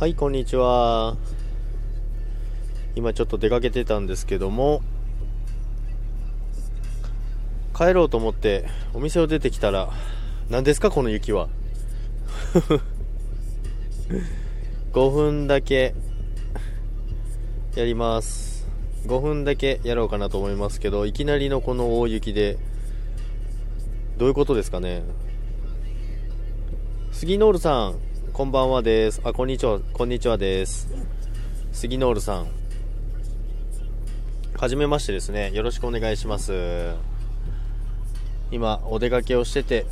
[0.00, 1.18] はい、こんにちは。
[2.94, 4.80] 今ちょっと出かけてたんですけども、
[7.76, 9.90] 帰ろうと思ってお店を出てきたら、
[10.48, 11.50] 何ですかこの雪は？
[14.94, 15.94] 5分だけ
[17.76, 18.66] やります。
[19.04, 22.56] 5分だけやろうかなと思いますけど、いきなりのこの大雪で、
[24.16, 25.02] どういうことですかね？
[27.12, 28.09] 杉ノールさん、
[28.40, 29.20] こんばんはです。
[29.22, 30.88] あ、こんにちは、こんにちはです。
[31.72, 32.46] 杉ノールさん。
[34.56, 35.50] はじめましてですね。
[35.52, 36.94] よろしくお願いします。
[38.50, 39.84] 今、お出かけをしてて、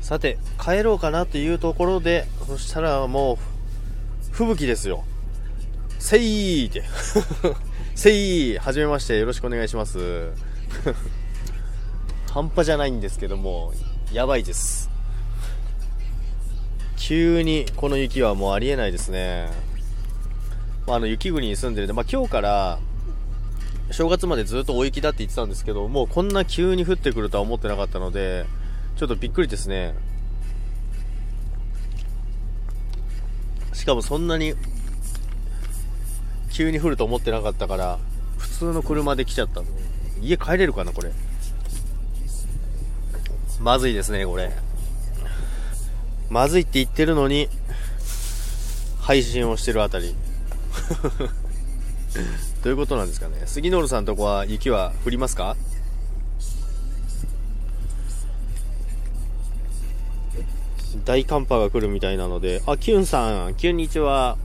[0.00, 3.36] さて、帰ろうかなというところで、そしたらもう、
[4.30, 5.02] 吹雪ですよ。
[5.98, 6.84] せいーって。
[7.96, 10.30] せいーはじめまして、よろしくお願いします。
[12.30, 13.72] 半端じゃないんですけども、
[14.12, 14.87] やばいです。
[16.98, 19.48] 急にこの雪はもうありえないですね。
[20.86, 22.78] まあ、あの雪国に住んでるんで、まあ、今日から
[23.90, 28.44] 正月までずっと大雪だって言ってたんですけど、もうこんな急に降ってくるとは思ってなかったので、
[28.96, 29.94] ちょっとびっくりですね。
[33.72, 34.54] しかもそんなに
[36.52, 37.98] 急に降ると思ってなかったから、
[38.36, 39.62] 普通の車で来ちゃった。
[40.20, 41.12] 家帰れるかな、これ。
[43.60, 44.52] まずいですね、これ。
[46.30, 47.48] まずいって言ってるのに、
[49.00, 50.14] 配信をしてるあたり。
[52.62, 53.42] どういうことなんですかね。
[53.46, 55.56] 杉ノールさんとこは雪は降りますか？
[61.04, 64.36] 大寒波が来るみたいなので、あ、キュンさん、キュンにちは。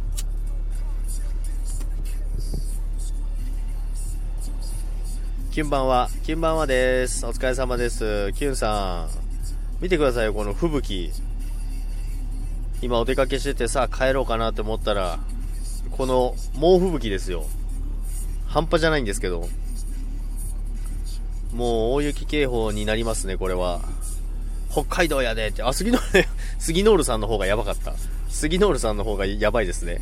[5.52, 7.26] キュンばんは、キュンばんはです。
[7.26, 8.32] お疲れ様です。
[8.34, 9.10] キュンさん、
[9.82, 11.12] 見てくださいよ、この吹雪。
[12.84, 15.18] 今お出かけしててさ、帰ろうかなって思ったら、
[15.92, 17.46] この猛吹雪ですよ。
[18.46, 19.48] 半端じゃないんですけど。
[21.54, 23.80] もう大雪警報になりますね、これは。
[24.70, 25.64] 北海道やでって。
[25.64, 26.28] あ、杉ノール、
[26.60, 27.94] 杉ノールさんの方がやばかった。
[28.28, 30.02] 杉ノールさんの方がやばいですね。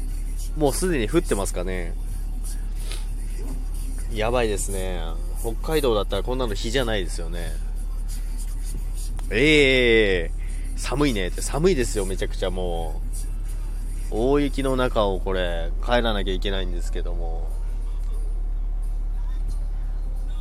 [0.57, 1.93] もうすでに降ってますかね。
[4.11, 5.03] やばいですね。
[5.41, 7.53] 北海道だったらこんなの日じゃないですよね。
[9.29, 10.40] ええー、
[10.81, 11.41] 寒いねって。
[11.41, 13.01] 寒いですよ、めちゃくちゃも
[14.11, 14.15] う。
[14.15, 17.47] 大雪の中をこれ、帰らなきゃいけないんですけども。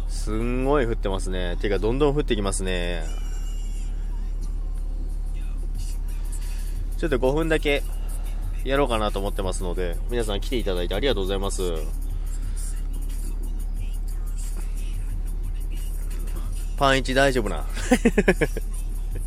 [0.08, 1.56] すんごい降ってますね。
[1.60, 3.04] てか、どんどん降ってきますね。
[6.98, 7.82] ちょっと5分だけ
[8.64, 11.62] やろうかなと思ってますので、皆さん来ていただいてありがとうございます。
[16.78, 17.66] パンイチ大丈夫な。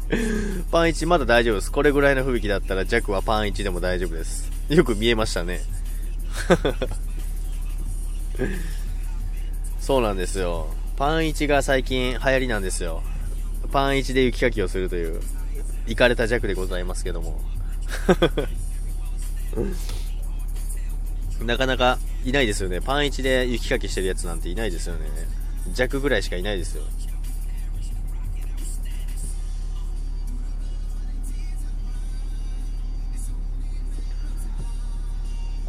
[0.72, 1.72] パンイチまだ大丈夫です。
[1.72, 4.52] これぐらいの吹雪だったら弱はパンイチでも大丈夫です。
[4.70, 5.62] よく見えましたね。
[9.80, 10.68] そうなんですよ。
[10.96, 13.04] パンイチが最近流行りなんですよ。
[13.72, 15.22] パンイチで雪かきをするという、
[15.88, 17.42] 行かれた弱でございますけども。
[21.42, 22.80] なかなかいないですよね。
[22.80, 25.02] パンイチで雪かきしてるやつなんていないですよね。
[25.74, 26.84] 弱ぐらいしかいないですよ。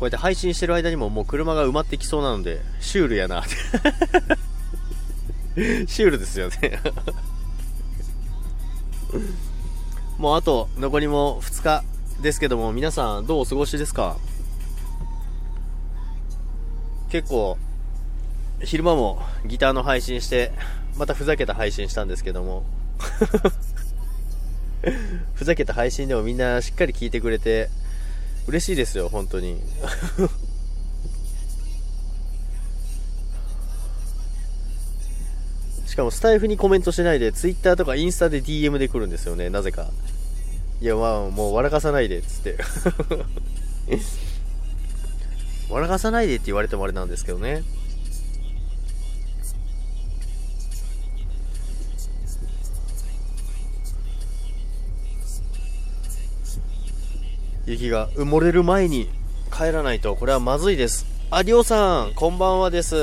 [0.04, 3.44] こうやって配信してる間にももう車が埋まってきそうなので、シュールやなっ
[5.56, 5.87] て。
[5.88, 6.78] シュールですよね。
[10.19, 11.84] もうあと残りも2日
[12.20, 14.19] ですけども、皆さんどうお過ごしですか？
[17.09, 17.56] 結構、
[18.62, 20.53] 昼間もギターの配信して、
[20.98, 22.62] またふざけた配信したんですけども、
[25.32, 27.71] ふざけた配信でもみんなしっかり聞いてくれて、
[28.47, 29.60] 嬉しいですよ、本当に。
[35.87, 39.91] しかもスタイフにコメントしないで、Twitter とかインスタで DM で来るんですよね、なぜか。
[40.81, 42.59] いや、まあ、もう笑かさないでっ、つって。
[45.71, 47.63] 笑かさないでって言われてもあれなんですけどね。
[57.74, 59.09] 雪が埋もれる前に
[59.53, 61.06] 帰らないと、これはまずいです。
[61.30, 62.97] あ、りょうさん、こんばんはです。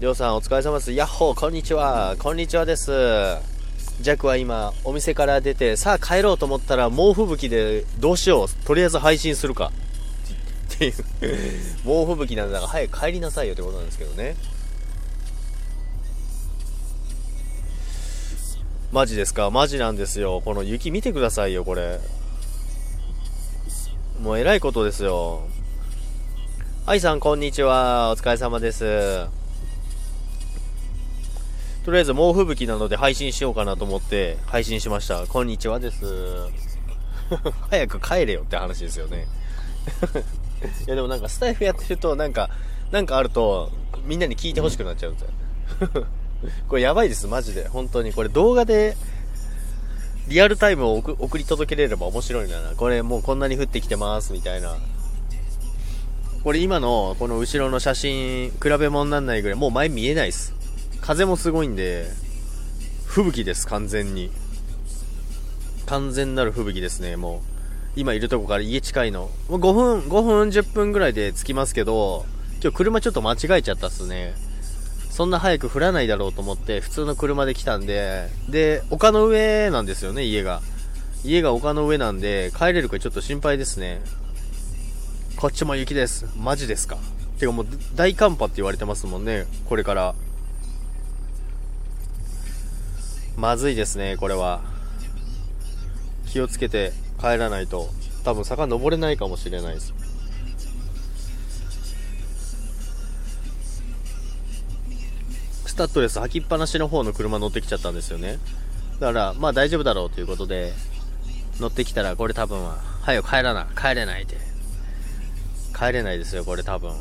[0.00, 0.92] りょうさん、お疲れ様です。
[0.92, 2.16] やっほー、こんにちは。
[2.18, 2.90] こんにちはです。
[4.00, 8.48] ジャックは今、お店から出て、さあ帰ろうと思ったら、猛吹雪で、どうしよう。
[8.66, 9.72] とりあえず配信するか。
[10.74, 10.94] っていう。
[11.84, 14.36] 猛吹雪なんだから、早く帰りなさいよってことなんですけどね。
[18.90, 19.50] マジですか？
[19.50, 20.40] マジなんですよ。
[20.42, 22.00] この雪見てくださいよ、これ。
[24.22, 25.42] もう偉いことですよ。
[26.86, 28.10] はいさん、こんにちは。
[28.10, 29.26] お疲れ様です。
[31.84, 35.26] とりあえず猛吹雪なので配信しようかなと思って配信しました。
[35.26, 36.04] こんにちはです。
[37.68, 39.26] 早く帰れよって話ですよね。
[40.86, 42.48] いやでもなんかスタイフやってるとなんか、
[42.90, 43.70] なんかあると
[44.06, 46.06] みんなに聞いてほしくなっちゃうんですよ。
[46.68, 47.68] これやばいです、マジで。
[47.68, 48.12] 本当に。
[48.12, 48.96] これ動画で
[50.28, 52.74] リアルタイムを送り届けれれば面白いんだな。
[52.76, 54.76] これもうこんなに降ってきてますみたいな。
[56.44, 60.54] これ今のこの後ろの写真比べ物になんないぐらいもう前見えないです。
[61.00, 62.06] 風もすごいんで、
[63.06, 64.30] 吹雪です、完全に。
[65.86, 67.40] 完全なる吹雪ですね、もう。
[67.96, 69.30] 今いるとこから家近いの。
[69.48, 72.26] もう5分、5分10分ぐらいで着きますけど、
[72.62, 74.34] 今日車ちょっと間違えちゃったっすね。
[75.18, 80.62] そんな早く降らないだろうと思って普通の車で来たんで、で、丘の上なんですよね、家が。
[81.24, 84.00] 家が丘の上なんで、帰れるかちょっと心配ですね。
[85.34, 86.26] こっちも雪です。
[86.36, 86.98] マジですか？
[87.40, 87.66] てかもう
[87.96, 90.14] 大寒波って言われてますもんね、これから。
[93.36, 94.60] まずいですね、これは。
[96.28, 97.90] 気をつけて帰らないと、
[98.22, 99.92] 多分坂登れないかもしれないです。
[105.78, 108.38] タッドレス履きっぱなしの方の車乗ってきちゃったんですよね。
[108.98, 110.72] だから、まあ大丈夫だろうということで、
[111.60, 114.36] 乗ってきたら、これ多分は、早く帰らな、帰れないで。
[115.74, 116.92] 帰れないですよ、これ多分。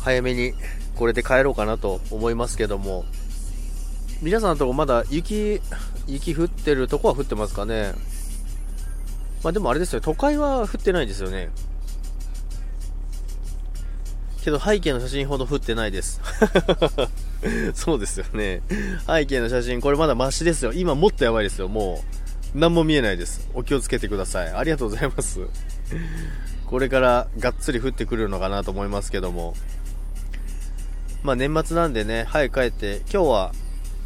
[0.00, 0.54] 早めに
[0.96, 3.04] これで帰ろうかなと思いますけども
[4.20, 5.60] 皆さんのとこまだ雪
[6.06, 7.92] 雪降ってるとこは降ってますかね
[9.42, 11.50] まあでもあれですよ都会は降ってないんですよね
[14.44, 16.20] けど背景の写真ほど降ってないです。
[17.74, 18.62] そうですよね。
[19.06, 20.72] 背景の写真、これまだマシですよ。
[20.72, 21.68] 今もっとやばいですよ。
[21.68, 22.02] も
[22.54, 23.48] う、何も見えないです。
[23.54, 24.52] お気をつけてください。
[24.52, 25.40] ありがとうございます。
[26.66, 29.54] これからがっつり降ってくるのかなと思いますけども。
[31.22, 33.52] まあ年末なんでね、早く帰って、今日は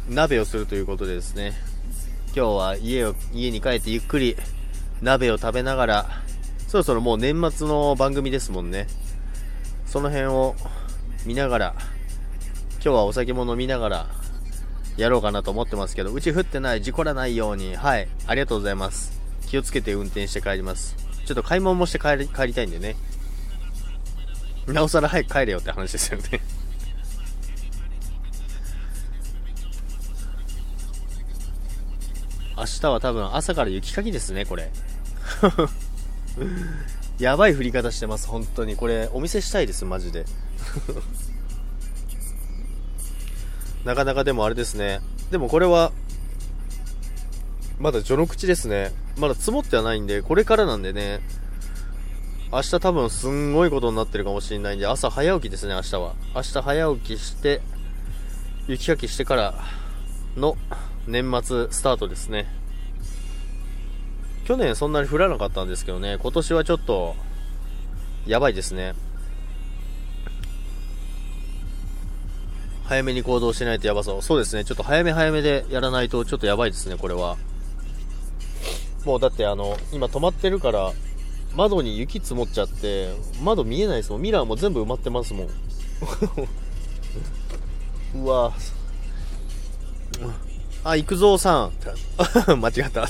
[0.09, 1.53] 鍋をするということでですね。
[2.35, 4.37] 今日は家を、家に帰ってゆっくり
[5.01, 6.09] 鍋を食べながら、
[6.67, 8.87] そろそろもう年末の番組ですもんね。
[9.87, 10.55] その辺を
[11.25, 11.75] 見ながら、
[12.73, 14.07] 今日はお酒も飲みながら、
[14.97, 19.19] やろうかなと思ってますけど、うち降ってない、事故らないように、はい、ありがとうございます。
[19.47, 20.95] 気をつけて運転して帰ります。
[21.25, 22.95] ちょっと買い物もして帰り帰りたいんでね。
[24.67, 26.41] なおさら早く帰れよって話ですよね
[32.57, 34.71] 明日は多分朝から雪かきですね、これ。
[37.19, 38.75] やばい降り方してます、本当に。
[38.75, 40.25] これ、お見せしたいです、マジで。
[43.83, 45.01] なかなかでもあれですね。
[45.31, 45.91] でもこれは、
[47.79, 48.91] まだ序の口ですね。
[49.17, 51.21] まだ積もってはないんで、これからなんでね。
[52.51, 56.13] 明日多分すんごいことになってるかもしれないんで、朝早起きですね、明日は。
[56.35, 57.61] 明日早起きして、
[58.67, 59.55] 雪かきしてから
[60.35, 60.55] の
[61.07, 62.56] 年末スタートですね。
[64.47, 67.17] 去年そんなに降らなかったんですけどね、今年はちょっと、
[68.25, 68.93] やばいですね。
[72.85, 74.21] 早めに行動しないとやばそう。
[74.21, 77.35] そうですね、ちょっと早め早めでやらないとちょっとやばいですね、これは。
[79.03, 80.93] もうだってあの、今止まってるから、
[81.53, 83.09] 窓に雪積もっちゃって、
[83.43, 84.21] 窓見えないですもん。
[84.21, 85.49] ミラーも全部埋まってますもん。
[88.23, 88.53] うわ
[90.89, 91.71] あ、育三さん。
[92.61, 93.09] 間違った。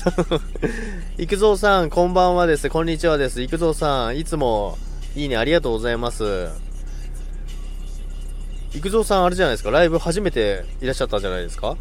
[1.19, 2.71] 育三さん、こんばんはです。
[2.71, 3.39] こんにちはです。
[3.43, 4.79] 育三さん、いつも、
[5.15, 6.49] いいね、ありがとうございます。
[8.73, 11.77] 育三さん、あれじゃないですか、ライブ初めていらっしゃったんじゃないですか？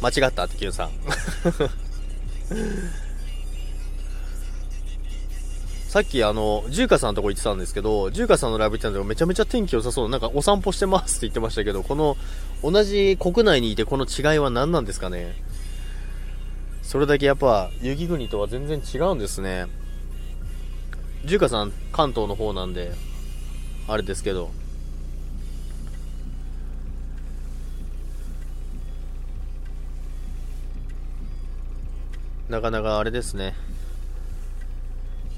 [0.00, 0.90] 間違ったって、Q さん。
[5.92, 10.08] さっきあの、ジューカさんのとこ行ってたんですけど、ジューカさんのライブ行ったんですけどめちゃめちゃ天気良さそう。
[10.08, 12.16] なんかお散歩してますって言ってましたけど、この、
[12.62, 15.34] 同じ国内にいてこの違いは何なんですかね
[16.80, 19.66] それだけやっぱ、雪国とは全然違うんですね。
[21.26, 22.92] ジューカさん、関東の方なんで、
[23.86, 24.50] あれですけど。
[32.48, 33.52] なかなかあれですね。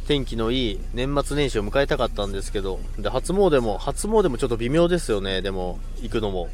[0.06, 6.48] 天気のいい年末年始を迎えたかったんですけど、で、初詣も、初詣もちょっと微妙ですよね、でも、行くのも。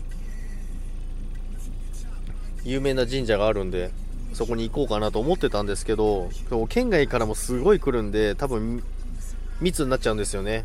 [2.65, 3.91] 有名な神社があるんで、
[4.35, 6.31] そこに行こうかなと思ってたんですけど、
[6.69, 8.85] 県外からもすごい来るんで、多分、
[9.61, 10.65] 密になっちゃうんですよね。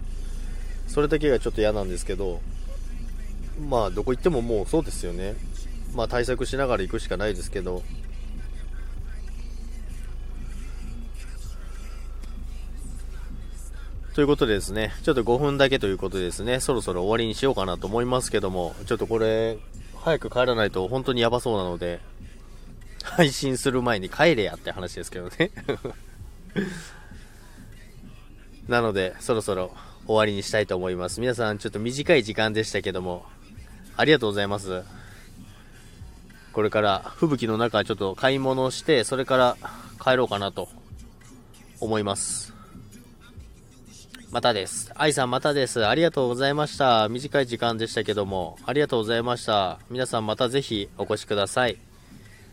[0.88, 2.40] それだけがちょっと嫌なんですけど、
[3.68, 5.36] まあ、どこ行ってももうそうですよね。
[5.96, 7.82] まあ対策しながら行くしかないですけど、
[14.16, 19.58] ということでですね、ちょっと5分だけということでですね、そろそろ終わりにしようかなと思いますけども、ちょっとこれ、
[19.98, 22.00] 早く帰らないと本当にやばそうなので、
[23.04, 25.52] 配信する前に帰れやって話ですけどね
[28.70, 31.20] なので、そろそろ終わりにしたいと思います。
[31.20, 33.26] 皆さん、ちょっと短い時間でしたけども、
[33.98, 34.84] ありがとうございます。
[36.54, 39.58] これから吹雪の中ちょっと買い物をして、それから
[40.02, 40.70] 帰ろうかなと
[41.82, 42.55] 思います。
[44.36, 44.92] またです。
[44.96, 45.88] 愛さんまたです。
[45.88, 47.08] ありがとうございました。
[47.08, 49.80] 短い時間でしたけども、ありがとうございました。
[49.90, 51.78] 皆さんまたぜひお越しください。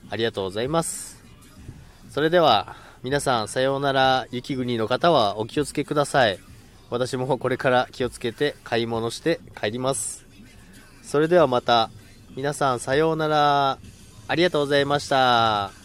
[0.09, 1.21] ありがとうございます。
[2.09, 4.29] それでは、皆さんさようなら。
[4.31, 6.39] 雪国の方はお気をつけください。
[6.89, 10.25] 私もこれから気をつけて買い物して帰ります。
[11.03, 11.91] それではまた、
[12.37, 13.79] 皆さんさようなら。
[14.29, 15.82] ありがとうございました。